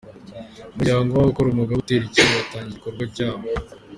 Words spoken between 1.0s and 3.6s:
w’abakora umwuga wo gutera ikinya watangiye ibikorwa byawo